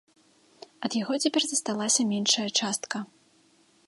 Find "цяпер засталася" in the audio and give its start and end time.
1.25-2.07